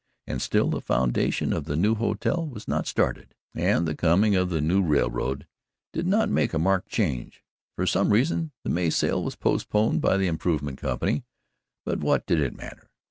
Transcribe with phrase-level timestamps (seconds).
[0.25, 4.49] And still the foundation of the new hotel was not started and the coming of
[4.49, 5.47] the new railroad in May
[5.99, 7.43] did not make a marked change.
[7.75, 11.23] For some reason the May sale was postponed by the Improvement Company,
[11.85, 12.89] but what did it matter?